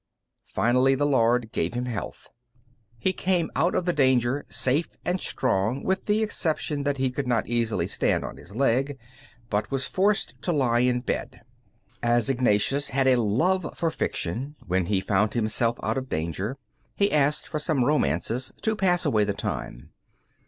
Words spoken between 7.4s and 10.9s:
easily stand on his leg, but was forced to lie